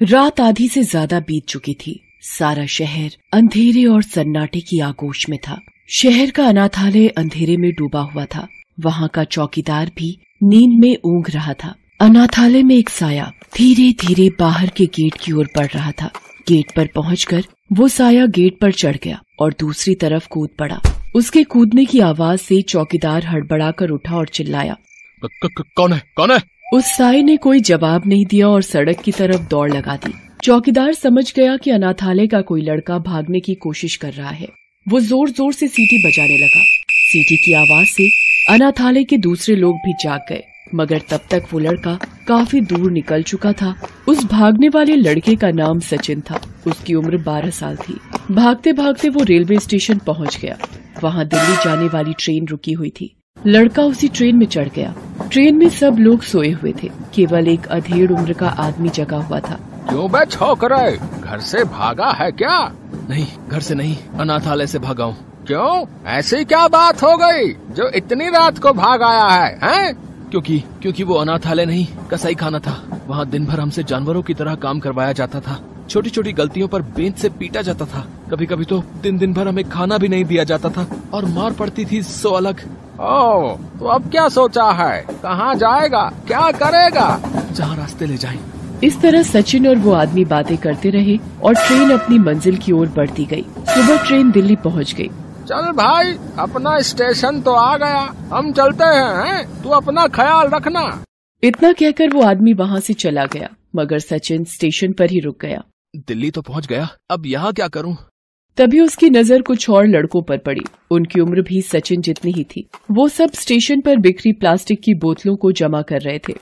रात 0.00 0.40
आधी 0.40 0.68
से 0.68 0.82
ज़्यादा 0.82 1.18
बीत 1.20 1.44
चुकी 1.48 1.74
थी। 1.74 2.00
सारा 2.22 2.64
शहर 2.66 3.10
अंधेरे 3.32 3.84
और 3.84 4.02
सन्नाटे 4.02 4.60
की 4.60 4.80
आगोश 4.80 5.28
में 5.28 5.38
था। 5.38 5.58
शहर 5.88 6.30
का 6.30 6.46
अनाथालय 6.46 7.08
अंधेरे 7.08 7.56
में 7.56 7.70
डूबा 7.72 8.00
हुआ 8.00 8.24
था। 8.24 8.46
वहाँ 8.80 9.08
का 9.08 9.24
चौकीदार 9.24 9.90
भी 9.96 10.10
नींद 10.42 10.78
में 10.80 10.96
ऊँग 11.04 11.30
रहा 11.30 11.54
था। 11.54 11.74
अनाथालय 12.00 12.62
में 12.62 12.74
एक 12.76 12.88
साया 12.88 13.32
धीरे 13.56 13.90
धीरे 14.00 14.28
बाहर 14.38 14.70
के 14.76 14.86
गेट 14.86 15.14
की 15.20 15.32
ओर 15.32 15.48
बढ़ 15.56 15.68
रहा 15.74 15.92
था। 15.92 16.10
गेट 16.48 16.72
पर 16.76 16.86
पहुंचकर 16.86 17.44
वो 17.72 17.88
साया 17.88 18.26
गेट 18.26 18.58
पर 18.60 18.72
चढ़ 18.72 18.96
गया 19.04 19.20
और 19.40 19.54
दूसरी 19.60 19.94
तरफ़ 19.94 20.28
कूद 20.28 20.50
पड़ा। 20.58 20.80
उसके 21.14 21.44
कूदने 21.44 21.84
की 21.84 22.00
आवाज़ 22.00 22.40
से 22.40 22.60
चौकीदार 22.62 23.26
हड़बड़ाकर 23.26 23.90
उठा 23.90 24.16
और 24.16 24.28
चिल्लाया 24.28 24.76
कौन 25.22 25.92
है? 25.92 26.02
कौन 26.16 26.30
है? 26.30 26.40
उस 26.66 26.86
साय 26.86 27.22
ने 27.22 27.36
कोई 27.36 27.60
जवाब 27.60 28.06
नहीं 28.06 28.24
दिया 28.26 28.48
और 28.48 28.62
सड़क 28.62 29.00
की 29.00 29.12
तरफ़ 29.12 29.42
दौड़ 29.48 29.70
लगा 29.70 29.94
दी। 29.96 30.12
चौकीदार 30.44 30.92
समझ 30.94 31.32
गया 31.34 31.56
कि 31.56 31.70
अनाथालय 31.70 32.26
का 32.26 32.40
कोई 32.40 32.62
लड़का 32.62 32.98
भागने 32.98 33.40
की 33.40 33.54
कोशिश 33.54 33.96
कर 33.96 34.12
रहा 34.12 34.30
है। 34.30 34.48
वो 34.86 35.00
ज़ोर 35.00 35.30
ज़ोर 35.30 35.52
से 35.52 35.68
सीटी 35.68 35.98
बजाने 36.06 36.38
लगा। 36.38 36.62
सीटी 37.02 37.36
की 37.36 37.52
आवाज़ 37.54 37.88
से 37.88 38.08
अनाथालय 38.48 39.04
के 39.04 39.18
दूसरे 39.18 39.56
लोग 39.56 39.76
भी 39.76 39.92
जाग 40.02 40.20
गए, 40.28 40.42
मगर 40.74 41.02
तब 41.10 41.28
तक 41.30 41.46
वो 41.52 41.58
लड़का 41.58 41.98
काफ़ी 42.28 42.60
दूर 42.62 42.90
निकल 42.90 43.22
चुका 43.22 43.52
था। 43.52 43.74
उस 44.08 44.24
भागने 44.24 44.68
वाले 44.68 44.96
लड़के 44.96 45.36
का 45.36 45.50
नाम 45.52 45.80
सचिन 45.82 46.20
था। 46.20 46.40
उसकी 46.66 46.94
उम्र 46.94 47.16
बारह 47.22 47.50
साल 47.52 47.76
थी। 47.78 47.98
भागते 48.30 48.72
भागते 48.74 49.08
वो 49.08 49.22
रेलवे 49.24 49.58
स्टेशन 49.60 49.98
पहुँच 50.06 50.38
गया। 50.42 50.58
वहाँ 51.02 51.28
दिल्ली 51.28 51.56
जाने 51.64 51.88
वाली 51.88 52.14
ट्रेन 52.18 52.46
रुकी 52.46 52.72
हुई 52.72 52.90
थी। 52.90 53.14
लड़का 53.36 53.82
उसी 53.84 54.08
ट्रेन 54.08 54.36
में 54.36 54.46
चढ़ 54.46 54.68
गया। 54.68 54.94
ट्रेन 55.32 55.56
में 55.56 55.68
सब 55.68 55.96
लोग 55.98 56.22
सोए 56.22 56.50
हुए 56.50 56.74
थे। 56.82 56.90
केवल 57.14 57.48
एक 57.48 57.66
अधेड़ 57.66 58.12
उम्र 58.12 58.32
का 58.32 58.48
आदमी 58.48 58.88
जगा 58.88 59.16
हुआ 59.16 59.40
था। 59.40 59.58
क्यों 59.88 60.10
बे 60.12 60.24
छोकरे 60.26 60.96
घर 61.20 61.40
से 61.40 61.64
भागा 61.64 62.10
है 62.10 62.32
क्या? 62.32 62.72
नहीं 63.10 63.26
घर 63.48 63.60
से 63.60 63.74
नहीं 63.74 63.96
अनाथालय 64.20 64.66
से 64.66 64.78
भागा 64.78 65.04
हूँ। 65.04 65.44
क्यों? 65.46 65.86
ऐसी 66.06 66.44
क्या 66.44 66.68
बात 66.68 67.02
हो 67.02 67.16
गई? 67.16 67.52
जो 67.74 67.88
इतनी 67.88 68.28
रात 68.28 68.58
को 68.58 68.72
भाग 68.72 69.02
आया 69.02 69.26
है 69.26 69.58
हैं? 69.62 69.94
क्योंकि 70.30 70.58
क्योंकि 70.82 71.04
वो 71.04 71.14
अनाथालय 71.14 71.66
नहीं 71.66 71.86
कसाई 72.10 72.34
खाना 72.34 72.58
था। 72.58 73.02
वहाँ 73.06 73.26
दिन 73.26 73.46
भर 73.46 73.60
हमसे 73.60 73.82
जानवरों 73.82 74.22
की 74.22 74.34
तरह 74.34 74.54
काम 74.54 74.80
करवाया 74.80 75.12
जाता 75.12 75.40
था। 75.40 75.60
छोटी 75.90 76.10
छोटी 76.10 76.32
गलतियों 76.32 76.68
पर 76.68 76.82
बेंच 76.96 77.18
से 77.18 77.28
पीटा 77.30 77.62
जाता 77.62 77.84
था। 77.84 78.06
कभी 78.30 78.46
कभी 78.46 78.64
तो 78.64 78.82
दिन 79.02 79.18
दिन 79.18 79.32
भर 79.34 79.48
हमें 79.48 79.68
खाना 79.70 79.98
भी 79.98 80.08
नहीं 80.08 80.24
दिया 80.24 80.44
जाता 80.44 80.68
था 80.68 80.86
और 81.14 81.24
मार 81.24 81.52
पड़ती 81.52 81.84
थी 81.84 82.02
सो 82.02 82.30
अलग। 82.30 82.60
ओ 83.00 83.56
तो 83.78 83.86
अब 83.86 84.10
क्या 84.10 84.28
सोचा 84.28 84.70
है? 84.72 85.00
कहाँ 85.22 85.54
जाएगा? 85.54 86.02
क्या 86.26 86.50
करेगा? 86.52 87.08
जहाँ 87.52 87.76
रास्ते 87.76 88.06
ले 88.06 88.16
जाए। 88.16 88.38
इस 88.84 89.00
तरह 89.00 89.22
सचिन 89.22 89.66
और 89.68 89.76
वो 89.76 89.92
आदमी 89.92 90.24
बातें 90.24 90.56
करते 90.56 90.90
रहे 90.90 91.18
और 91.44 91.54
ट्रेन 91.56 91.90
अपनी 91.90 92.18
मंजिल 92.18 92.56
की 92.56 92.72
ओर 92.72 92.88
बढ़ती 92.88 93.24
गई। 93.24 93.44
सुबह 93.68 94.06
ट्रेन 94.06 94.30
दिल्ली 94.30 94.56
पहुँच 94.56 94.94
गई। 94.94 95.08
चल 95.48 95.70
भाई 95.72 96.12
अपना 96.38 96.78
स्टेशन 96.80 97.40
तो 97.40 97.52
आ 97.52 97.76
गया। 97.76 98.02
हम 98.32 98.52
चलते 98.52 98.84
हैं 98.84 99.24
हैं? 99.24 99.62
तू 99.62 99.68
अपना 99.70 100.06
ख्याल 100.08 100.48
रखना। 100.48 100.82
इतना 101.42 101.72
कहकर 101.72 102.10
वो 102.10 102.22
आदमी 102.22 102.52
वहाँ 102.54 102.80
से 102.80 102.94
चला 102.94 103.24
गया 103.26 103.48
मगर 103.76 103.98
सचिन 103.98 104.44
स्टेशन 104.44 104.92
पर 104.92 105.10
ही 105.10 105.20
रुक 105.20 105.40
गया। 105.42 105.62
दिल्ली 105.96 106.30
तो 106.30 106.42
पहुँच 106.42 106.66
गया। 106.66 106.88
अब 107.10 107.26
यहाँ 107.26 107.52
क्या 107.52 107.68
करूँ? 107.68 107.96
तभी 108.58 108.80
उसकी 108.80 109.10
नज़र 109.10 109.42
कुछ 109.42 109.68
और 109.70 109.86
लड़कों 109.86 110.22
पर 110.22 110.38
पड़ी। 110.38 110.60
उनकी 110.90 111.20
उम्र 111.20 111.42
भी 111.42 111.60
सचिन 111.62 112.00
जितनी 112.00 112.32
ही 112.32 112.44
थी। 112.44 112.68
वो 112.90 113.08
सब 113.08 113.30
स्टेशन 113.30 113.80
पर 113.80 113.96
बिखरी 113.96 114.32
प्लास्टिक 114.32 114.80
की 114.80 114.94
बोतलों 114.94 115.36
को 115.36 115.52
जमा 115.52 115.82
कर 115.82 116.00
रहे 116.00 116.18
थे। 116.18 116.34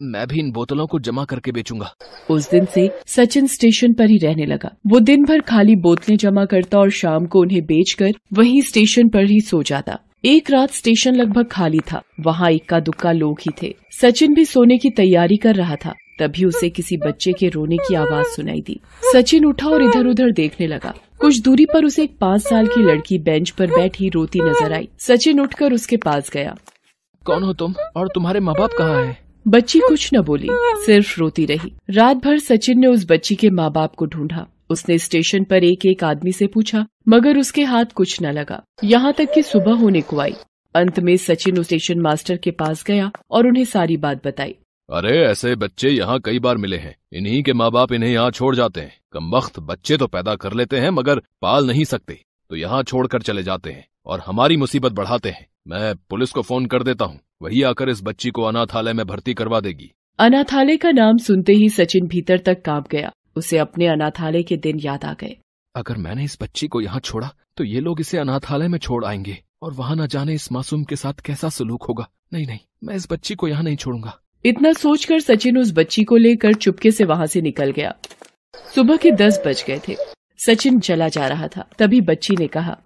मैं 0.00 0.26
भी 0.28 0.38
इन 0.40 0.50
बोतलों 0.52 0.86
को 0.86 0.98
जमा 0.98 1.24
करके 1.24 1.52
बेचूँगा। 1.52 1.92
उस 2.30 2.50
दिन 2.50 2.64
से 2.64 2.90
सचिन 3.06 3.46
स्टेशन 3.46 3.92
पर 3.92 4.10
ही 4.10 4.18
रहने 4.18 4.46
लगा। 4.46 4.70
वो 4.86 5.00
दिन 5.00 5.24
भर 5.24 5.40
खाली 5.40 5.76
बोतलें 5.76 6.16
जमा 6.16 6.44
करता 6.44 6.78
और 6.78 6.90
शाम 6.90 7.26
को 7.26 7.40
उन्हें 7.40 7.64
बेचकर 7.66 8.12
वहीं 8.32 8.60
स्टेशन 8.62 9.08
पर 9.08 9.24
ही 9.24 9.40
सो 9.40 9.62
जाता। 9.62 9.98
एक 10.24 10.50
रात 10.50 10.70
स्टेशन 10.70 11.14
लगभग 11.14 11.48
खाली 11.52 11.80
था। 11.92 12.02
वहाँ 12.20 12.50
इक्का 12.50 12.80
दुक्का 12.80 13.12
लोग 13.12 13.40
ही 13.40 13.52
थे। 13.62 13.74
सचिन 14.00 14.34
भी 14.34 14.44
सोने 14.44 14.78
की 14.78 14.90
तैयारी 14.90 15.36
कर 15.36 15.54
रहा 15.54 15.76
था। 15.76 15.94
तभी 16.18 16.44
उसे 16.44 16.68
किसी 16.70 16.96
बच्चे 16.96 17.32
के 17.32 17.48
रोने 17.48 17.76
की 17.76 17.94
आवाज़ 17.94 18.26
सुनाई 18.26 18.60
दी। 18.60 18.80
सचिन 19.12 19.44
उठा 19.44 19.68
और 19.68 19.82
इधर 19.82 20.06
उधर 20.06 20.30
देखने 20.30 20.66
लगा। 20.66 20.94
कुछ 21.20 21.40
दूरी 21.40 21.64
पर 21.64 21.84
उसे 21.84 22.02
एक 22.02 22.16
पाँच 22.18 22.42
साल 22.42 22.66
की 22.66 22.82
लड़की 22.82 23.18
बेंच 23.18 23.50
पर 23.50 23.70
बैठी 23.70 24.08
रोती 24.08 24.40
नज़र 24.40 24.72
आई। 24.72 24.88
सचिन 24.98 25.40
उठकर 25.40 25.72
उसके 25.72 25.96
पास 25.96 26.30
गया। 26.30 26.56
कौन 27.22 27.42
हो 27.42 27.52
तुम? 27.52 27.74
और 27.96 28.08
तुम्हारे 28.08 28.40
माँ 28.40 28.54
बाप 28.58 28.70
कहाँ 28.78 29.04
है? 29.04 29.16
बच्ची 29.46 29.78
कुछ 29.78 30.10
न 30.14 30.20
बोली 30.20 30.48
सिर्फ़ 30.86 31.18
रोती 31.20 31.44
रही। 31.46 31.72
रात 31.90 32.16
भर 32.16 32.38
सचिन 32.38 32.78
ने 32.78 32.86
उस 32.86 33.06
बच्ची 33.10 33.34
के 33.34 33.50
माँ 33.50 33.70
बाप 33.72 33.94
को 33.94 34.06
ढूंढा। 34.06 34.46
उसने 34.70 34.98
स्टेशन 34.98 35.44
पर 35.44 35.64
एक 35.64 35.86
एक 35.86 36.04
आदमी 36.04 36.32
से 36.32 36.46
पूछा 36.46 36.86
मगर 37.08 37.38
उसके 37.38 37.62
हाथ 37.62 37.92
कुछ 37.94 38.22
न 38.22 38.32
लगा। 38.32 38.62
यहाँ 38.84 39.12
तक 39.12 39.32
कि 39.34 39.42
सुबह 39.42 39.72
होने 39.72 40.00
को 40.00 40.18
आई। 40.18 40.34
अंत 40.74 41.00
में 41.00 41.16
सचिन 41.16 41.62
स्टेशन 41.62 42.00
मास्टर 42.00 42.36
के 42.36 42.50
पास 42.50 42.84
गया 42.86 43.10
और 43.30 43.46
उन्हें 43.46 43.64
सारी 43.64 43.96
बात 43.96 44.26
बताई। 44.26 44.54
अरे 44.88 45.18
ऐसे 45.18 45.54
बच्चे 45.56 45.90
यहाँ 45.90 46.18
कई 46.20 46.38
बार 46.38 46.56
मिले 46.56 46.76
हैं। 46.76 46.94
इन्हीं 47.12 47.42
के 47.42 47.52
माँ 47.52 47.70
बाप 47.70 47.92
इन्हें 47.92 48.10
यहाँ 48.10 48.30
छोड़ 48.30 48.54
जाते 48.56 48.80
हैं। 48.80 48.92
कम 49.12 49.30
वक्त 49.30 49.58
बच्चे 49.60 49.96
तो 49.96 50.06
पैदा 50.06 50.34
कर 50.34 50.52
लेते 50.52 50.80
हैं 50.80 50.90
मगर 50.90 51.20
पाल 51.42 51.66
नहीं 51.66 51.84
सकते। 51.84 52.18
तो 52.50 52.56
यहाँ 52.56 52.82
छोड़कर 52.82 53.22
चले 53.22 53.42
जाते 53.42 53.70
हैं 53.70 53.86
और 54.06 54.20
हमारी 54.20 54.56
मुसीबत 54.56 54.92
बढ़ाते 54.92 55.30
हैं। 55.30 55.46
मैं 55.68 55.94
पुलिस 56.10 56.32
को 56.32 56.42
फ़ोन 56.42 56.66
कर 56.66 56.82
देता 56.82 57.04
हूँ। 57.04 57.18
वही 57.42 57.62
आकर 57.62 57.88
इस 57.88 58.02
बच्ची 58.02 58.30
को 58.30 58.42
अनाथालय 58.42 58.92
में 58.92 59.06
भर्ती 59.06 59.34
करवा 59.34 59.60
देगी। 59.60 59.90
अनाथालय 60.18 60.76
का 60.76 60.90
नाम 60.90 61.18
सुनते 61.18 61.52
ही 61.52 61.68
सचिन 61.68 62.06
भीतर 62.06 62.38
तक 62.38 62.60
काँप 62.62 62.88
गया। 62.90 63.12
उसे 63.36 63.58
अपने 63.58 63.86
अनाथालय 63.86 64.42
के 64.42 64.56
दिन 64.56 64.80
याद 64.80 65.04
आ 65.04 65.12
गए। 65.12 65.36
अगर 65.74 65.96
मैंने 65.96 66.24
इस 66.24 66.36
बच्ची 66.42 66.68
को 66.68 66.80
यहाँ 66.80 67.00
छोड़ा 67.00 67.30
तो 67.56 67.64
ये 67.64 67.80
लोग 67.80 68.00
इसे 68.00 68.18
अनाथालय 68.18 68.68
में 68.68 68.78
छोड़ 68.78 69.04
आएँगे। 69.04 69.38
और 69.62 69.72
वहाँ 69.72 69.96
न 69.96 70.06
जाने 70.06 70.34
इस 70.34 70.50
मासूम 70.52 70.84
के 70.84 70.96
साथ 70.96 71.20
कैसा 71.24 71.48
सलूक 71.48 71.82
होगा। 71.82 72.08
नहीं 72.32 72.46
नहीं 72.46 72.58
मैं 72.84 72.94
इस 72.94 73.06
बच्ची 73.12 73.34
को 73.34 73.48
यहाँ 73.48 73.62
नहीं 73.62 73.76
छोड़ूँगा। 73.76 74.18
इतना 74.44 74.72
सोचकर 74.72 75.20
सचिन 75.20 75.58
उस 75.58 75.72
बच्ची 75.72 76.02
को 76.04 76.16
लेकर 76.16 76.54
चुपके 76.54 76.90
से 76.90 77.04
वहाँ 77.04 77.26
से 77.26 77.40
निकल 77.40 77.70
गया। 77.70 77.94
सुबह 78.74 78.96
के 78.96 79.10
दस 79.10 79.40
बज 79.46 79.64
गए 79.68 79.80
थे। 79.88 79.96
सचिन 80.38 80.78
चला 80.80 81.08
जा 81.08 81.26
रहा 81.26 81.48
था। 81.48 81.68
तभी 81.78 82.00
बच्ची 82.00 82.36
ने 82.36 82.46
कहा, 82.46 82.76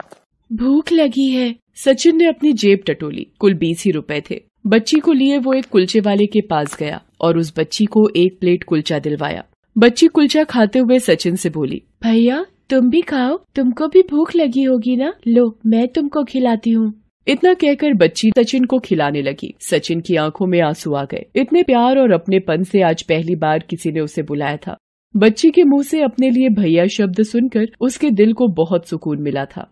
भूख 0.50 0.92
लगी 0.92 1.30
है। 1.30 1.54
सचिन 1.76 2.16
ने 2.16 2.26
अपनी 2.26 2.52
जेब 2.52 2.82
टटोली। 2.86 3.26
कुल 3.38 3.54
बीस 3.54 3.82
ही 3.84 3.90
रुपए 3.90 4.22
थे। 4.30 4.40
बच्ची 4.66 4.98
को 4.98 5.12
लिए 5.12 5.38
वो 5.38 5.52
एक 5.52 5.66
कुलचे 5.66 6.00
वाले 6.00 6.26
के 6.26 6.40
पास 6.40 6.76
गया 6.78 7.00
और 7.20 7.38
उस 7.38 7.52
बच्ची 7.58 7.84
को 7.84 8.08
एक 8.16 8.38
प्लेट 8.40 8.64
कुलचा 8.64 8.98
दिलवाया। 8.98 9.44
बच्ची 9.76 10.06
कुलचा 10.06 10.44
खाते 10.44 10.78
हुए 10.78 10.98
सचिन 10.98 11.36
से 11.36 11.50
बोली, 11.50 11.82
भैया, 12.02 12.44
तुम 12.70 12.88
भी 12.90 13.00
खाओ। 13.00 13.36
तुमको 13.54 13.88
भी 13.88 14.02
भूख 14.02 14.34
लगी 14.36 14.62
होगी 14.62 14.96
ना? 14.96 15.12
लो, 15.26 15.58
मैं 15.66 15.86
तुमको 15.88 16.24
खिलाती 16.24 16.70
हूँ। 16.70 16.92
इतना 17.28 17.54
कहकर 17.54 17.94
बच्ची 17.94 18.30
सचिन 18.38 18.64
को 18.64 18.78
खिलाने 18.78 19.22
लगी। 19.22 19.54
सचिन 19.60 20.00
की 20.00 20.16
आँखों 20.16 20.46
में 20.46 20.60
आँसू 20.60 20.94
आ 20.94 21.04
गए। 21.04 21.24
इतने 21.36 21.62
प्यार 21.62 21.98
और 21.98 22.12
अपनेपन 22.12 22.62
से 22.62 22.82
आज 22.82 23.02
पहली 23.02 23.36
बार 23.36 23.58
किसी 23.58 23.92
ने 23.92 24.00
उसे 24.00 24.22
बुलाया 24.22 24.56
था। 24.56 24.76
बच्ची 25.16 25.50
के 25.50 25.64
मुँह 25.64 25.82
से 25.82 26.02
अपने 26.02 26.30
लिए 26.30 26.48
भैया 26.48 26.86
शब्द 26.86 27.22
सुनकर 27.22 27.68
उसके 27.80 28.10
दिल 28.10 28.32
को 28.32 28.48
बहुत 28.48 28.88
सुकून 28.88 29.22
मिला 29.22 29.44
था। 29.44 29.70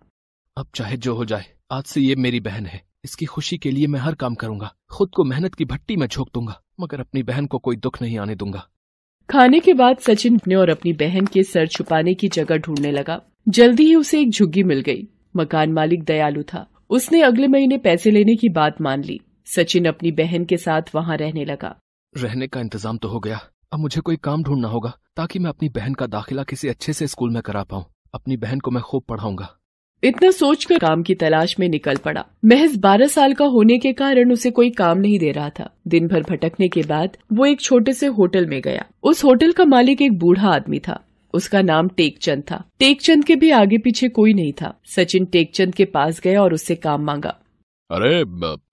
अब 0.57 0.67
चाहे 0.75 0.97
जो 0.97 1.15
हो 1.15 1.25
जाए 1.25 1.45
आज 1.71 1.85
से 1.85 2.01
ये 2.01 2.15
मेरी 2.15 2.41
बहन 2.41 2.67
है। 2.67 2.83
इसकी 3.05 3.27
खुशी 3.27 3.59
के 3.59 3.71
लिए 3.71 3.87
मैं 3.87 4.01
हर 4.01 4.15
काम 4.15 4.35
करूँगा। 4.35 4.73
खुद 4.91 5.11
को 5.17 5.25
मेहनत 5.25 5.55
की 5.55 5.65
भट्टी 5.65 5.97
में 5.97 6.07
झोंक 6.07 6.29
दूँगा 6.35 6.61
मगर 6.81 7.01
अपनी 7.01 7.23
बहन 7.23 7.47
को 7.47 7.59
कोई 7.59 7.77
दुख 7.77 8.03
नहीं 8.03 8.19
आने 8.19 8.35
दूँगा। 8.35 8.67
खाने 9.31 9.61
के 9.61 9.75
बाद 9.75 9.99
सचिन 9.99 10.39
अपने 10.39 10.55
और 10.55 10.69
अपनी 10.69 10.93
बहन 10.93 11.27
के 11.27 11.43
सर 11.43 11.67
छुपाने 11.67 12.15
की 12.15 12.29
जगह 12.29 12.57
ढूँढने 12.57 12.93
लगा। 12.93 13.23
जल्दी 13.49 13.85
ही 13.85 13.95
उसे 13.95 14.21
एक 14.21 14.31
झुग्गी 14.31 14.63
मिल 14.63 14.81
गई। 14.81 15.09
मकान 15.37 15.73
मालिक 15.73 16.05
दयालु 16.05 16.43
था। 16.43 16.67
उसने 16.91 17.21
अगले 17.23 17.49
महीने 17.49 17.77
पैसे 17.79 18.11
लेने 18.11 18.35
की 18.37 18.49
बात 18.49 18.81
मान 18.81 19.03
ली। 19.03 19.21
सचिन 19.47 19.85
अपनी 19.85 20.11
बहन 20.13 20.45
के 20.45 20.57
साथ 20.57 20.95
वहाँ 20.95 21.17
रहने 21.17 21.45
लगा। 21.45 21.75
रहने 22.15 22.47
का 22.47 22.61
इंतज़ाम 22.61 22.99
तो 22.99 23.09
हो 23.09 23.19
गया। 23.21 23.41
अब 23.73 23.79
मुझे 23.79 24.01
कोई 24.01 24.17
काम 24.17 24.43
ढूंढना 24.43 24.69
होगा 24.69 24.93
ताकि 25.17 25.39
मैं 25.39 25.51
अपनी 25.51 25.69
बहन 25.69 25.95
का 25.95 26.07
दाखिला 26.07 26.43
किसी 26.43 26.69
अच्छे 26.69 26.93
से 26.93 27.07
स्कूल 27.07 27.31
में 27.31 27.43
करा 27.43 27.63
पाऊँ। 27.63 27.85
अपनी 28.15 28.37
बहन 28.37 28.59
को 28.59 28.71
मैं 28.71 28.83
खूब 28.83 29.03
पढ़ाऊँगा। 29.09 29.49
इतना 30.03 30.31
सोचकर 30.31 30.79
काम 30.79 31.03
की 31.03 31.15
तलाश 31.15 31.59
में 31.61 31.69
निकल 31.69 31.97
पड़ा। 31.97 32.25
महज 32.45 32.77
बारह 32.77 33.07
साल 33.07 33.35
का 33.35 33.45
होने 33.47 33.79
के 33.79 33.93
कारण 33.93 34.33
उसे 34.33 34.51
कोई 34.51 34.71
काम 34.71 34.99
नहीं 34.99 35.19
दे 35.19 35.31
रहा 35.31 35.49
था। 35.51 35.69
दिन 35.89 36.09
भर 36.09 36.23
भटकने 36.23 36.69
के 36.69 36.83
बाद 36.83 37.17
वो 37.33 37.47
एक 37.47 37.61
छोटे 37.61 37.93
से 37.93 38.07
होटल 38.09 38.47
में 38.47 38.61
गया। 38.61 38.85
उस 39.03 39.25
होटल 39.25 39.53
का 39.53 39.65
मालिक 39.65 40.03
एक 40.03 40.19
बूढ़ा 40.19 40.49
आदमी 40.49 40.79
था। 40.79 41.03
उसका 41.37 41.63
नाम 41.63 41.89
टेकचंद 41.89 42.43
था। 42.43 42.63
टेकचंद 42.79 43.25
के 43.25 43.37
भी 43.37 43.51
आगे 43.53 43.79
पीछे 43.79 44.09
कोई 44.09 44.33
नहीं 44.35 44.53
था। 44.53 44.73
सचिन 44.87 45.25
टेकचंद 45.27 45.75
के 45.75 45.85
पास 45.85 46.21
गया 46.21 46.43
और 46.43 46.55
उससे 46.55 46.75
काम 46.77 47.05
मांगा। 47.05 47.37
अरे 47.91 48.25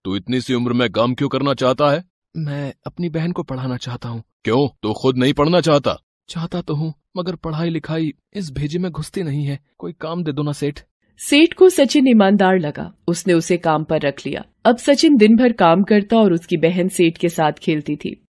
तू 0.03 0.15
इतनी 0.15 0.41
सी 0.41 0.53
उम्र 0.53 0.73
में 0.73 0.89
काम 0.91 1.13
क्यों 1.13 1.29
करना 1.29 1.53
चाहता 1.53 1.91
है? 1.91 2.03
मैं 2.35 2.73
अपनी 2.87 3.09
बहन 3.09 3.31
को 3.31 3.43
पढ़ाना 3.43 3.77
चाहता 3.77 4.09
हूँ। 4.09 4.23
क्यों? 4.43 4.67
तू 4.83 4.93
खुद 4.93 5.17
नहीं 5.17 5.33
पढ़ना 5.33 5.61
चाहता? 5.61 5.97
चाहता 6.29 6.61
तो 6.61 6.75
हूँ 6.75 6.93
मगर 7.17 7.35
पढ़ाई 7.35 7.69
लिखाई 7.69 8.13
इस 8.33 8.51
भेजे 8.51 8.79
में 8.79 8.91
घुसती 8.91 9.23
नहीं 9.23 9.45
है। 9.45 9.59
कोई 9.77 9.93
काम 10.01 10.23
दे 10.23 10.31
दो 10.31 10.43
ना 10.43 10.51
सेठ। 10.51 10.79
सेठ 11.19 11.53
को 11.53 11.69
सचिन 11.69 12.07
ईमानदार 12.07 12.59
लगा। 12.59 12.91
उसने 13.07 13.33
उसे 13.33 13.57
काम 13.57 13.83
पर 13.83 14.01
रख 14.01 14.25
लिया। 14.25 14.43
अब 14.65 14.77
सचिन 14.77 15.17
दिन 15.17 15.35
भर 15.35 15.51
काम 15.53 15.83
करता 15.83 16.17
और 16.17 16.33
उसकी 16.33 16.57
बहन 16.57 16.87
सेठ 16.87 17.17
के 17.17 17.29
साथ 17.29 17.59
खेलती 17.61 17.95
थी। 17.95 18.22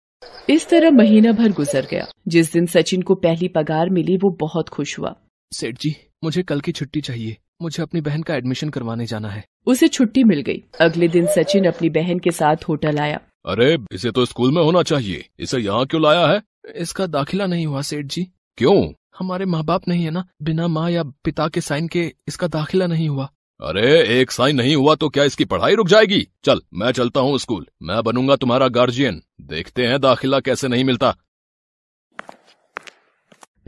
इस 0.51 0.69
तरह 0.69 0.91
महीना 0.91 1.33
भर 1.33 1.53
गुजर 1.53 1.87
गया। 1.91 2.07
जिस 2.29 2.53
दिन 2.53 2.67
सचिन 2.67 3.03
को 3.03 3.15
पहली 3.15 3.49
पगार 3.49 3.91
मिली 3.91 4.17
वो 4.17 4.31
बहुत 4.31 4.69
खुश 4.69 4.99
हुआ। 4.99 5.15
सेठ 5.53 5.81
जी 5.81 5.97
मुझे 6.25 6.43
कल 6.43 6.61
की 6.61 6.73
छुट्टी 6.73 7.01
चाहिए। 7.01 7.37
मुझे 7.63 7.83
अपनी 7.83 8.01
बहन 8.01 8.23
का 8.23 8.35
एडमिशन 8.35 8.69
करवाने 8.69 9.07
जाना 9.07 9.29
है। 9.29 9.45
उसे 9.67 9.89
छुट्टी 9.89 10.25
मिल 10.25 10.41
गई। 10.41 10.65
अगले 10.81 11.09
दिन 11.09 11.27
सचिन 11.27 11.65
अपनी 11.65 11.91
बहन 11.91 12.19
के 12.19 12.31
साथ 12.31 12.57
होटल 12.69 12.99
आया। 12.99 13.21
अरे 13.47 13.79
इसे 13.93 14.11
तो 14.11 14.25
स्कूल 14.25 14.53
में 14.53 14.63
होना 14.63 14.83
चाहिए। 14.83 15.29
इसे 15.39 15.59
यहाँ 15.59 15.87
क्यों 15.87 16.03
लाया 16.03 16.27
है? 16.27 16.43
इसका 16.77 17.07
दाखिला 17.07 17.47
नहीं 17.47 17.67
हुआ 17.67 17.83
सेठ 17.83 18.07
जी। 18.07 18.27
क्यों? 18.57 18.93
हमारे 19.19 19.45
माँ 19.45 19.65
बाप 19.65 19.89
नहीं 19.89 20.05
है 20.05 20.11
ना? 20.11 20.25
बिना 20.43 20.69
माँ 20.69 20.91
या 20.91 21.03
पिता 21.03 21.49
के 21.49 21.61
साइन 21.61 21.89
के 21.89 22.13
इसका 22.29 22.47
दाखिला 22.47 22.87
नहीं 22.87 23.09
हुआ। 23.09 23.29
अरे, 23.63 24.21
एक 24.21 24.31
साइन 24.31 24.57
नहीं 24.57 24.77
हुआ 24.77 24.95
तो 24.95 25.09
क्या 25.09 25.25
इसकी 25.25 25.45
पढ़ाई 25.45 25.75
रुक 25.75 25.89
जाएगी? 25.89 26.29
चल, 26.45 26.61
मैं 26.75 26.93
चलता 26.93 27.21
हूँ 27.21 27.39
स्कूल। 27.39 27.67
मैं 27.83 28.03
बनूँगा 28.03 28.37
तुम्हारा 28.37 28.69
गार्जियन। 28.69 29.23
देखते 29.41 29.87
हैं 29.87 30.01
दाखिला 30.01 30.41
कैसे 30.41 30.69
नहीं 30.69 30.85
मिलता। 30.85 31.17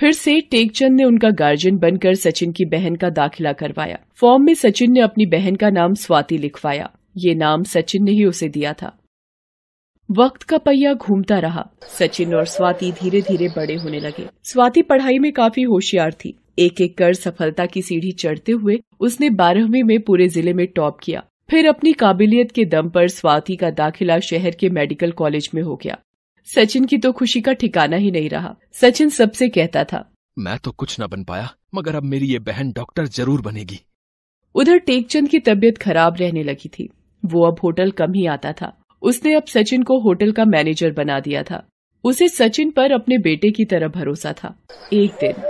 फिर 0.01 0.13
से 0.13 0.41
टेकचंद 0.41 0.93
ने 0.93 1.05
उनका 1.05 1.31
गार्जियन 1.31 1.79
बनकर 1.79 2.15
सचिन 2.15 2.53
की 2.53 2.65
बहन 2.65 2.97
का 2.97 3.11
दाखिला 3.11 3.53
करवाया। 3.53 3.99
फॉर्म 4.17 4.45
में 4.45 4.55
सचिन 4.55 4.93
ने 4.93 5.01
अपनी 5.01 5.27
बहन 5.27 5.57
का 5.57 5.71
नाम 5.71 5.95
स्वाति 5.95 6.39
लिखवाया। 6.39 6.91
ये 7.17 7.35
नाम 7.35 7.63
सचिन 7.63 8.05
ने 8.05 8.13
ही 8.13 8.25
उसे 8.25 8.49
दिया 8.49 8.73
था। 8.73 8.99
वक्त 10.11 10.43
का 10.43 10.59
पहिया 10.59 10.95
घूमता 10.95 11.39
रहा। 11.39 11.71
सचिन 11.83 12.35
और 12.35 12.45
स्वाति 12.45 12.93
धीरे 12.93 13.23
धीरे 13.23 13.49
बड़े 13.49 13.75
होने 13.75 14.01
लगे। 14.01 14.29
स्वाति 14.45 14.83
पढ़ाई 14.83 15.19
में 15.19 15.33
काफ़ी 15.33 15.63
होशियार 15.63 16.13
थी। 16.13 16.41
एक 16.59 16.81
एक 16.81 16.97
कर 16.99 17.15
सफलता 17.15 17.67
की 17.67 17.83
सीढ़ी 17.83 18.11
चढ़ते 18.15 18.53
हुए 18.53 18.79
उसने 19.01 19.31
बारहवीं 19.33 19.83
में 19.83 20.01
पूरे 20.03 20.29
ज़िले 20.29 20.53
में 20.53 20.67
टॉप 20.67 20.99
किया। 21.03 21.23
फिर 21.51 21.67
अपनी 21.69 21.93
काबिलियत 21.93 22.53
के 22.53 22.65
दम 22.65 22.89
पर 22.91 23.09
स्वाति 23.09 23.57
का 23.57 23.71
दाखिला 23.73 24.19
शहर 24.21 24.55
के 24.61 24.69
मेडिकल 24.71 25.11
कॉलेज 25.13 25.49
में 25.55 25.63
हो 25.63 25.77
गया। 25.77 25.99
सचिन 26.49 26.85
की 26.85 26.99
तो 26.99 27.13
खुशी 27.13 27.41
का 27.41 27.53
ठिकाना 27.53 27.97
ही 27.97 28.11
नहीं 28.11 28.29
रहा। 28.31 28.55
सचिन 28.73 29.09
सबसे 29.11 29.49
कहता 29.49 29.85
था 29.85 30.05
मैं 30.37 30.59
तो 30.59 30.71
कुछ 30.73 30.97
न 31.01 31.07
बन 31.07 31.25
पाया 31.25 31.49
मगर 31.75 31.95
अब 31.95 32.05
मेरी 32.05 32.27
ये 32.27 32.39
बहन 32.41 32.71
डॉक्टर 32.73 33.07
ज़रूर 33.09 33.41
बनेगी। 33.43 33.81
उधर 34.55 34.79
टेकचंद 34.79 35.29
की 35.29 35.39
तबीयत 35.41 35.79
खराब 35.79 36.17
रहने 36.21 36.43
लगी 36.43 36.69
थी। 36.69 36.89
वो 37.23 37.47
अब 37.47 37.57
होटल 37.63 37.91
कम 37.91 38.13
ही 38.13 38.27
आता 38.27 38.53
था। 38.53 38.73
उसने 39.03 39.35
अब 39.35 39.45
सचिन 39.47 39.83
को 39.83 39.99
होटल 40.01 40.33
का 40.33 40.45
मैनेजर 40.47 40.93
बना 40.93 41.19
दिया 41.21 41.43
था। 41.43 41.63
उसे 42.05 42.29
सचिन 42.29 42.71
पर 42.71 42.93
अपने 42.93 43.19
बेटे 43.21 43.51
की 43.51 43.65
तरह 43.65 43.89
भरोसा 43.91 44.33
था। 44.35 44.55
एक 44.93 45.11
दिन 45.21 45.43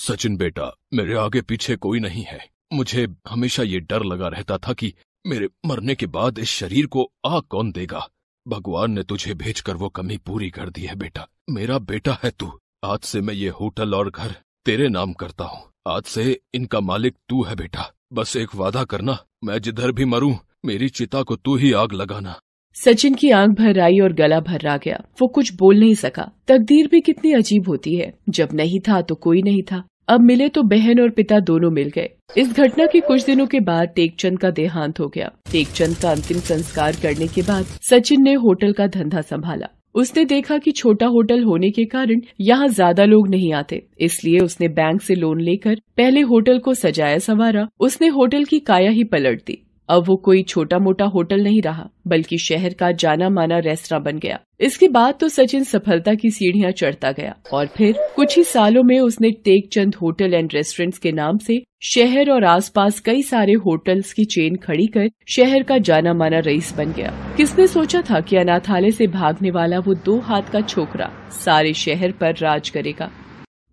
सचिन 0.00 0.36
बेटा, 0.36 0.76
मेरे 0.94 1.14
आगे 1.14 1.40
पीछे 1.40 1.76
कोई 1.76 2.00
नहीं 2.00 2.22
है। 2.22 2.48
मुझे 2.72 3.08
हमेशा 3.28 3.62
ये 3.62 3.80
डर 3.80 4.02
लगा 4.02 4.28
रहता 4.28 4.58
था 4.58 4.72
कि 4.72 4.94
मेरे 5.26 5.48
मरने 5.66 5.94
के 5.94 6.06
बाद 6.06 6.38
इस 6.38 6.48
शरीर 6.48 6.86
को 6.86 7.12
आग 7.26 7.42
कौन 7.42 7.72
देगा? 7.72 8.08
भगवान 8.48 8.90
ने 8.90 9.02
तुझे 9.02 9.34
भेजकर 9.34 9.76
वो 9.76 9.88
कमी 9.88 10.16
पूरी 10.16 10.50
कर 10.50 10.70
दी 10.70 10.80
है 10.80 10.94
बेटा। 10.94 11.28
मेरा 11.50 11.78
बेटा 11.78 12.18
है 12.24 12.30
तू। 12.30 12.60
आज 12.84 13.00
से 13.00 13.20
मैं 13.20 13.34
ये 13.34 13.48
होटल 13.48 13.94
और 13.94 14.10
घर 14.10 14.34
तेरे 14.66 14.88
नाम 14.88 15.12
करता 15.12 15.44
हूँ। 15.44 15.72
आज 15.88 16.02
से 16.02 16.40
इनका 16.54 16.80
मालिक 16.80 17.16
तू 17.28 17.42
है 17.42 17.54
बेटा। 17.54 17.92
बस 18.12 18.36
एक 18.36 18.54
वादा 18.54 18.84
करना, 18.84 19.18
मैं 19.44 19.58
जिधर 19.58 19.92
भी 19.92 20.04
मरूं, 20.04 20.34
मेरी 20.64 20.88
चिता 20.88 21.22
को 21.22 21.36
तू 21.36 21.56
ही 21.56 21.72
आग 21.72 21.92
लगाना। 21.92 22.40
सचिन 22.80 23.14
की 23.14 23.30
आँख 23.30 23.50
भर 23.50 23.78
आई 23.80 23.98
और 24.00 24.12
गला 24.12 24.38
भर 24.40 24.66
आ 24.66 24.76
गया। 24.76 25.00
वो 25.20 25.26
कुछ 25.28 25.52
बोल 25.54 25.78
नहीं 25.80 25.94
सका। 25.94 26.22
तकदीर 26.48 26.86
भी 26.88 27.00
कितनी 27.00 27.32
अजीब 27.32 27.68
होती 27.68 27.94
है। 27.94 28.12
जब 28.28 28.48
नहीं 28.54 28.80
था 28.80 29.00
तो 29.02 29.14
कोई 29.16 29.42
नहीं 29.42 29.62
था। 29.62 29.82
अब 30.08 30.20
मिले 30.20 30.48
तो 30.48 30.62
बहन 30.62 31.00
और 31.00 31.10
पिता 31.10 31.40
दोनों 31.40 31.70
मिल 31.70 31.88
गए। 31.88 32.08
इस 32.36 32.56
घटना 32.56 32.86
के 32.86 33.00
कुछ 33.00 33.26
दिनों 33.26 33.46
के 33.46 33.60
बाद 33.60 33.92
टेकचंद 33.96 34.38
का 34.38 34.50
देहांत 34.50 35.00
हो 35.00 35.08
गया। 35.08 35.30
टेकचंद 35.52 35.96
का 35.96 36.10
अंतिम 36.10 36.38
संस्कार 36.40 36.96
करने 37.02 37.26
के 37.26 37.42
बाद 37.42 37.78
सचिन 37.82 38.22
ने 38.22 38.34
होटल 38.36 38.72
का 38.72 38.86
धंधा 38.88 39.20
संभाला। 39.20 39.68
उसने 39.94 40.24
देखा 40.24 40.58
कि 40.58 40.72
छोटा 40.72 41.06
होटल 41.06 41.42
होने 41.44 41.70
के 41.70 41.84
कारण 41.84 42.20
यहाँ 42.40 42.68
ज़्यादा 42.68 43.04
लोग 43.04 43.28
नहीं 43.28 43.52
आते। 43.54 43.82
इसलिए 44.00 44.38
उसने 44.38 44.68
बैंक 44.70 45.00
से 45.02 45.14
लोन 45.14 45.40
लेकर 45.40 45.80
पहले 45.96 46.20
होटल 46.22 46.58
को 46.58 46.74
सजाया 46.74 47.18
संवारा। 47.20 47.68
उसने 47.80 48.08
होटल 48.08 48.44
की 48.44 48.58
काया 48.60 48.90
ही 48.90 49.04
पलट 49.04 49.46
दी। 49.46 49.62
अब 49.90 50.04
वो 50.06 50.16
कोई 50.16 50.42
छोटा 50.42 50.78
मोटा 50.78 51.04
होटल 51.04 51.42
नहीं 51.42 51.60
रहा, 51.62 51.88
बल्कि 52.06 52.38
शहर 52.38 52.74
का 52.74 52.90
जाना 52.94 53.28
माना 53.28 53.58
रेस्तरा 53.58 53.98
बन 53.98 54.18
गया। 54.18 54.38
इसके 54.60 54.88
बाद 54.88 55.14
तो 55.20 55.28
सचिन 55.28 55.64
सफलता 55.64 56.14
की 56.14 56.30
सीढ़ियाँ 56.30 56.70
चढ़ता 56.72 57.10
गया 57.12 57.34
और 57.52 57.66
फिर 57.66 57.96
कुछ 58.16 58.36
ही 58.36 58.44
सालों 58.44 58.82
में 58.82 58.98
उसने 59.00 59.30
Tek 59.44 59.68
Chand 59.72 59.94
hotel 59.94 60.34
and 60.34 60.54
restaurants 60.54 60.98
के 60.98 61.12
नाम 61.12 61.38
से 61.38 61.62
शहर 61.84 62.30
और 62.30 62.44
आसपास 62.44 63.00
कई 63.00 63.22
सारे 63.22 63.52
होटल्स 63.60 64.12
की 64.12 64.24
चेन 64.26 64.56
खड़ी 64.58 64.86
कर 64.88 65.08
शहर 65.28 65.62
का 65.62 65.78
जाना 65.80 66.14
माना 66.14 66.38
रईस 66.40 66.72
बन 66.76 66.92
गया। 66.92 67.12
किसने 67.36 67.66
सोचा 67.66 68.02
था 68.10 68.20
कि 68.20 68.36
अनाथालय 68.36 68.90
से 68.90 69.06
भागने 69.08 69.50
वाला 69.50 69.78
वो 69.78 69.94
दो 69.96 70.18
हाथ 70.20 70.50
का 70.52 70.60
छोकरा 70.62 71.10
सारे 71.34 71.72
शहर 71.76 72.12
पर 72.12 72.36
राज 72.36 72.68
करेगा। 72.70 73.10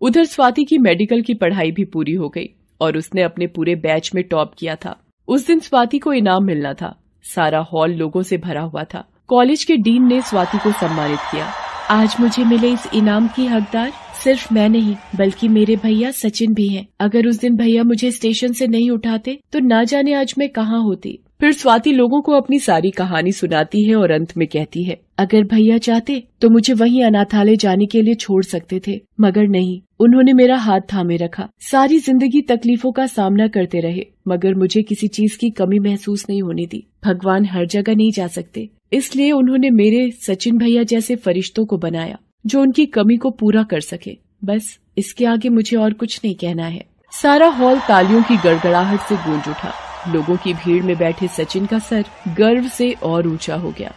उधर 0.00 0.24
स्वाति 0.26 0.64
की 0.64 0.78
मेडिकल 0.80 1.22
की 1.22 1.34
पढ़ाई 1.36 1.70
भी 1.70 1.84
पूरी 1.86 2.12
हो 2.14 2.28
गई 2.28 2.48
और 2.80 2.96
उसने 2.96 3.22
अपने 3.22 3.46
पूरे 3.48 3.74
बैच 3.76 4.10
में 4.14 4.24
टॉप 4.24 4.54
किया 4.58 4.74
था। 4.76 4.96
उस 5.28 5.46
दिन 5.46 5.58
स्वाति 5.60 5.98
को 5.98 6.12
इनाम 6.12 6.44
मिलना 6.44 6.72
था। 6.74 6.94
सारा 7.24 7.58
हॉल 7.72 7.90
लोगों 7.90 8.22
से 8.22 8.36
भरा 8.36 8.60
हुआ 8.60 8.84
था। 8.84 9.04
कॉलेज 9.26 9.64
के 9.64 9.76
डीन 9.76 10.06
ने 10.06 10.20
स्वाति 10.22 10.58
को 10.58 10.70
सम्मानित 10.72 11.18
किया। 11.30 11.46
आज 11.90 12.16
मुझे 12.20 12.44
मिले 12.44 12.70
इस 12.72 12.86
इनाम 12.94 13.28
की 13.28 13.46
हकदार 13.46 13.92
सिर्फ़ 14.24 14.54
मैं 14.54 14.68
नहीं, 14.68 14.94
बल्कि 15.16 15.48
मेरे 15.48 15.76
भैया 15.76 16.10
सचिन 16.10 16.54
भी 16.54 16.68
हैं। 16.68 16.86
अगर 17.00 17.26
उस 17.26 17.40
दिन 17.40 17.56
भैया 17.56 17.82
मुझे 17.82 18.10
स्टेशन 18.10 18.52
से 18.52 18.66
नहीं 18.66 18.90
उठाते 18.90 19.38
तो 19.52 19.58
ना 19.58 19.82
जाने 19.84 20.14
आज 20.14 20.34
मैं 20.38 20.48
कहाँ 20.48 20.82
होती। 20.82 21.18
फिर 21.40 21.52
स्वाति 21.52 21.92
लोगों 21.92 22.20
को 22.22 22.32
अपनी 22.32 22.58
सारी 22.60 22.90
कहानी 22.90 23.32
सुनाती 23.32 23.82
है 23.84 23.94
और 23.94 24.10
अंत 24.10 24.36
में 24.36 24.46
कहती 24.48 24.82
है, 24.84 24.98
अगर 25.18 25.42
भैया 25.44 25.76
चाहते 25.78 26.22
तो 26.40 26.48
मुझे 26.50 26.74
वहीं 26.74 27.02
अनाथालय 27.04 27.56
जाने 27.56 27.86
के 27.86 28.02
लिए 28.02 28.14
छोड़ 28.14 28.42
सकते 28.44 28.80
थे, 28.86 29.00
मगर 29.20 29.46
नहीं, 29.48 29.80
उन्होंने 30.00 30.32
मेरा 30.32 30.56
हाथ 30.56 30.80
थामे 30.92 31.16
रखा। 31.16 31.48
सारी 31.62 31.98
ज़िंदगी 31.98 32.40
तकलीफों 32.42 32.92
का 32.92 33.06
सामना 33.06 33.48
करते 33.48 33.80
रहे, 33.80 34.06
मगर 34.28 34.54
मुझे 34.54 34.82
किसी 34.82 35.08
चीज़ 35.08 35.38
की 35.38 35.50
कमी 35.52 35.78
महसूस 35.80 36.26
नहीं 36.28 36.42
होने 36.42 36.66
दी। 36.66 36.84
भगवान 37.04 37.46
हर 37.46 37.66
जगह 37.68 37.94
नहीं 37.94 38.12
जा 38.12 38.26
सकते, 38.28 38.68
इसलिए 38.92 39.32
उन्होंने 39.32 39.70
मेरे 39.72 40.10
सचिन 40.20 40.58
भैया 40.58 40.82
जैसे 40.84 41.16
फरिश्तों 41.16 41.66
को 41.66 41.78
बनाया, 41.78 42.18
जो 42.46 42.62
उनकी 42.62 42.86
कमी 42.88 43.16
को 43.16 43.30
पूरा 43.32 43.62
कर 43.64 43.80
सके। 43.82 44.16
बस, 44.44 44.78
इसके 44.98 45.26
आगे 45.26 45.48
मुझे 45.50 45.76
और 45.76 45.92
कुछ 45.94 46.20
नहीं 46.24 46.34
कहना 46.36 46.66
है। 46.66 46.84
सारा 47.12 47.48
हॉल 47.50 47.78
तालियों 47.78 48.22
की 48.22 48.36
गड़गड़ाहट 48.38 49.08
से 49.08 49.16
गूंज 49.18 49.48
उठा। 49.48 49.74
लोगों 50.08 50.36
की 50.36 50.54
भीड़ 50.54 50.82
में 50.84 50.96
बैठे 50.98 51.28
सचिन 51.28 51.66
का 51.66 51.78
सर 51.78 52.04
गर्व 52.28 52.68
से 52.68 52.92
और 53.02 53.26
ऊँचा 53.26 53.56
हो 53.56 53.70
गया 53.78 53.92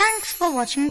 थैंक्स 0.00 0.34
फॉर 0.34 0.50
watching. 0.50 0.90